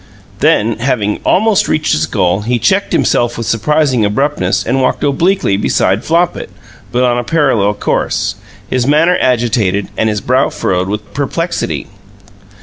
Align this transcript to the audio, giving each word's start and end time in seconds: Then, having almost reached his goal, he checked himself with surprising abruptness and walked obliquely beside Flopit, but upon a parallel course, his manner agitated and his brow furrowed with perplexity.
Then, 0.39 0.79
having 0.79 1.19
almost 1.23 1.67
reached 1.67 1.91
his 1.91 2.07
goal, 2.07 2.41
he 2.41 2.57
checked 2.57 2.91
himself 2.91 3.37
with 3.37 3.45
surprising 3.45 4.03
abruptness 4.03 4.65
and 4.65 4.81
walked 4.81 5.03
obliquely 5.03 5.57
beside 5.57 6.03
Flopit, 6.03 6.49
but 6.91 7.03
upon 7.03 7.19
a 7.19 7.23
parallel 7.23 7.75
course, 7.75 8.33
his 8.67 8.87
manner 8.87 9.19
agitated 9.21 9.89
and 9.95 10.09
his 10.09 10.19
brow 10.19 10.49
furrowed 10.49 10.87
with 10.89 11.13
perplexity. 11.13 11.85